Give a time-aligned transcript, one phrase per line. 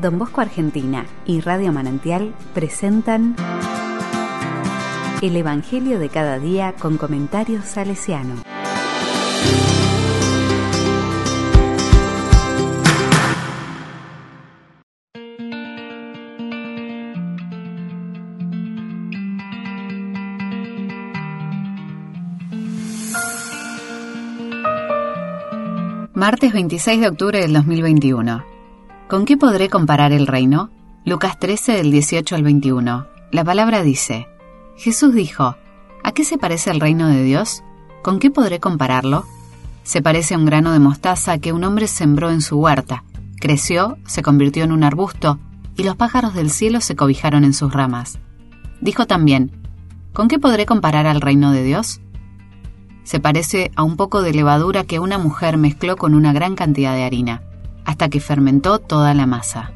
[0.00, 3.34] Don Bosco Argentina y Radio Manantial presentan
[5.20, 8.42] El Evangelio de cada día con comentarios salesiano.
[26.14, 28.57] Martes 26 de octubre del 2021.
[29.08, 30.68] ¿Con qué podré comparar el reino?
[31.06, 33.06] Lucas 13 del 18 al 21.
[33.32, 34.28] La palabra dice,
[34.76, 35.56] Jesús dijo,
[36.04, 37.64] ¿a qué se parece el reino de Dios?
[38.02, 39.24] ¿Con qué podré compararlo?
[39.82, 43.04] Se parece a un grano de mostaza que un hombre sembró en su huerta,
[43.40, 45.38] creció, se convirtió en un arbusto,
[45.74, 48.18] y los pájaros del cielo se cobijaron en sus ramas.
[48.82, 49.52] Dijo también,
[50.12, 52.02] ¿con qué podré comparar al reino de Dios?
[53.04, 56.92] Se parece a un poco de levadura que una mujer mezcló con una gran cantidad
[56.92, 57.40] de harina,
[57.88, 59.70] hasta que fermentó toda la masa.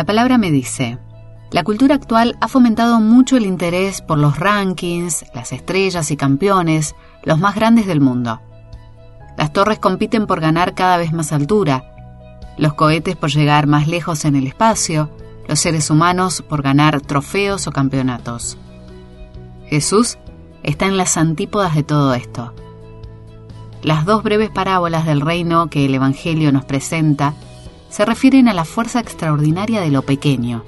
[0.00, 0.96] La palabra me dice,
[1.50, 6.94] la cultura actual ha fomentado mucho el interés por los rankings, las estrellas y campeones,
[7.22, 8.40] los más grandes del mundo.
[9.36, 11.84] Las torres compiten por ganar cada vez más altura,
[12.56, 15.10] los cohetes por llegar más lejos en el espacio,
[15.46, 18.56] los seres humanos por ganar trofeos o campeonatos.
[19.66, 20.16] Jesús
[20.62, 22.54] está en las antípodas de todo esto.
[23.82, 27.34] Las dos breves parábolas del reino que el Evangelio nos presenta
[27.90, 30.64] se refieren a la fuerza extraordinaria de lo pequeño.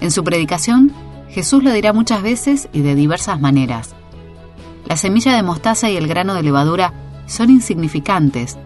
[0.00, 0.92] En su predicación,
[1.28, 3.94] Jesús lo dirá muchas veces y de diversas maneras.
[4.86, 6.94] La semilla de mostaza y el grano de levadura
[7.26, 8.56] son insignificantes,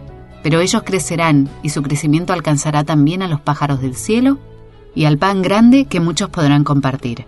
[0.42, 4.38] pero ellos crecerán y su crecimiento alcanzará también a los pájaros del cielo
[4.94, 7.24] y al pan grande que muchos podrán compartir.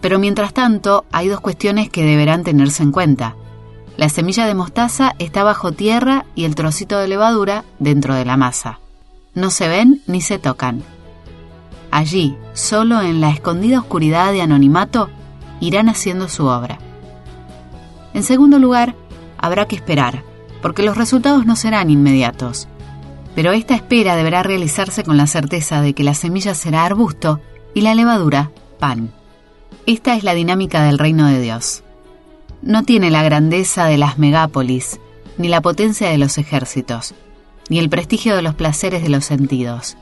[0.00, 3.36] Pero mientras tanto, hay dos cuestiones que deberán tenerse en cuenta.
[3.98, 8.38] La semilla de mostaza está bajo tierra y el trocito de levadura dentro de la
[8.38, 8.80] masa
[9.34, 10.82] no se ven ni se tocan.
[11.90, 15.10] Allí, solo en la escondida oscuridad de anonimato,
[15.60, 16.78] irán haciendo su obra.
[18.14, 18.94] En segundo lugar,
[19.38, 20.22] habrá que esperar,
[20.62, 22.68] porque los resultados no serán inmediatos.
[23.34, 27.40] Pero esta espera deberá realizarse con la certeza de que la semilla será arbusto
[27.74, 29.12] y la levadura pan.
[29.86, 31.82] Esta es la dinámica del reino de Dios.
[32.62, 35.00] No tiene la grandeza de las megápolis,
[35.38, 37.14] ni la potencia de los ejércitos,
[37.70, 39.96] ni el prestigio de los placeres de los sentidos.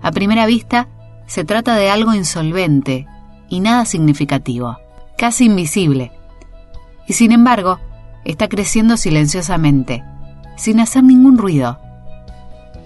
[0.00, 0.88] A primera vista,
[1.26, 3.06] se trata de algo insolvente
[3.50, 4.78] y nada significativo,
[5.18, 6.12] casi invisible.
[7.06, 7.80] Y sin embargo,
[8.24, 10.04] está creciendo silenciosamente,
[10.56, 11.78] sin hacer ningún ruido.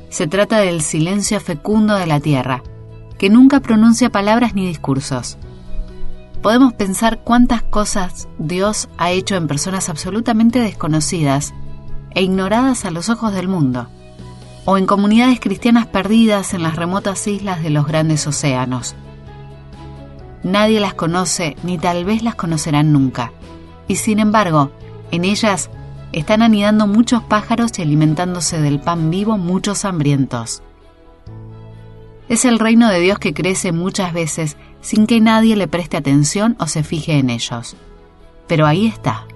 [0.08, 2.62] Se trata del silencio fecundo de la tierra,
[3.18, 5.36] que nunca pronuncia palabras ni discursos.
[6.42, 11.52] Podemos pensar cuántas cosas Dios ha hecho en personas absolutamente desconocidas
[12.14, 13.88] e ignoradas a los ojos del mundo,
[14.64, 18.94] o en comunidades cristianas perdidas en las remotas islas de los grandes océanos.
[20.42, 23.32] Nadie las conoce ni tal vez las conocerán nunca,
[23.88, 24.70] y sin embargo,
[25.10, 25.70] en ellas
[26.12, 30.62] están anidando muchos pájaros y alimentándose del pan vivo muchos hambrientos.
[32.28, 36.56] Es el reino de Dios que crece muchas veces sin que nadie le preste atención
[36.58, 37.76] o se fije en ellos.
[38.46, 39.26] Pero ahí está.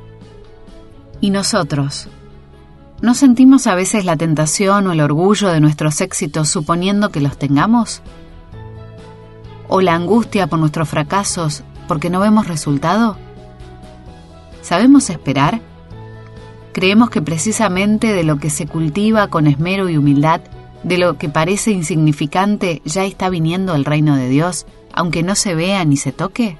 [1.20, 2.08] ¿Y nosotros?
[3.00, 7.38] ¿No sentimos a veces la tentación o el orgullo de nuestros éxitos suponiendo que los
[7.38, 8.02] tengamos?
[9.68, 13.16] ¿O la angustia por nuestros fracasos porque no vemos resultado?
[14.62, 15.60] ¿Sabemos esperar?
[16.72, 20.40] ¿Creemos que precisamente de lo que se cultiva con esmero y humildad,
[20.82, 25.54] de lo que parece insignificante, ya está viniendo el reino de Dios, aunque no se
[25.54, 26.58] vea ni se toque?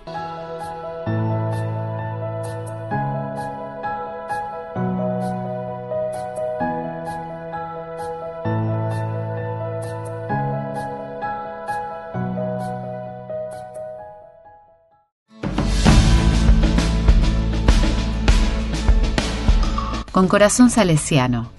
[20.18, 21.52] Con corazón salesiano.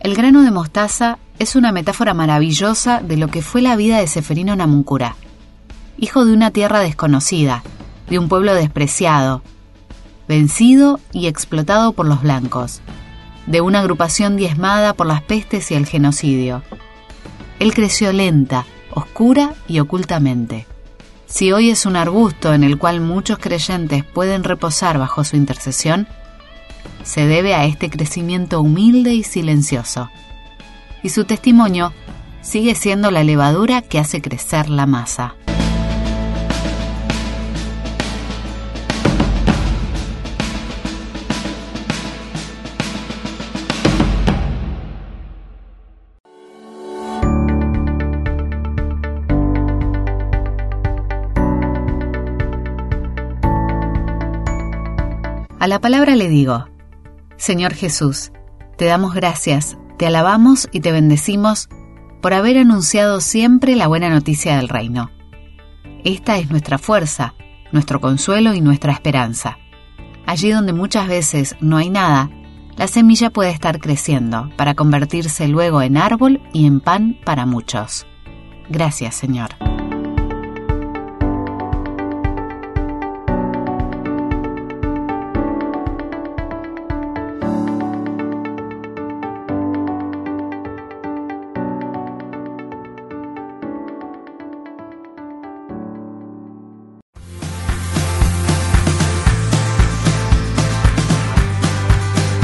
[0.00, 4.06] El grano de mostaza es una metáfora maravillosa de lo que fue la vida de
[4.06, 5.16] Seferino Namuncurá,
[5.98, 7.62] hijo de una tierra desconocida,
[8.08, 9.42] de un pueblo despreciado,
[10.26, 12.80] vencido y explotado por los blancos,
[13.46, 16.62] de una agrupación diezmada por las pestes y el genocidio.
[17.58, 18.64] Él creció lenta,
[18.94, 20.66] oscura y ocultamente.
[21.26, 26.08] Si hoy es un arbusto en el cual muchos creyentes pueden reposar bajo su intercesión,
[27.02, 30.10] se debe a este crecimiento humilde y silencioso.
[31.02, 31.92] Y su testimonio
[32.42, 35.34] sigue siendo la levadura que hace crecer la masa.
[55.60, 56.69] A la palabra le digo,
[57.40, 58.32] Señor Jesús,
[58.76, 61.70] te damos gracias, te alabamos y te bendecimos
[62.20, 65.10] por haber anunciado siempre la buena noticia del reino.
[66.04, 67.32] Esta es nuestra fuerza,
[67.72, 69.56] nuestro consuelo y nuestra esperanza.
[70.26, 72.28] Allí donde muchas veces no hay nada,
[72.76, 78.06] la semilla puede estar creciendo para convertirse luego en árbol y en pan para muchos.
[78.68, 79.69] Gracias, Señor.